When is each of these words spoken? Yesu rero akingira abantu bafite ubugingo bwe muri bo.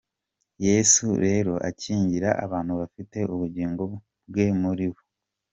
Yesu 0.65 1.05
rero 1.25 1.53
akingira 1.69 2.29
abantu 2.45 2.71
bafite 2.81 3.17
ubugingo 3.33 3.83
bwe 4.29 4.47
muri 4.61 4.87
bo. 4.93 5.01